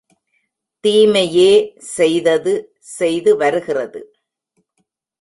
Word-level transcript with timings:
தீமையே 0.83 1.51
செய்தது 1.95 2.53
செய்துவருகிறது. 2.99 4.01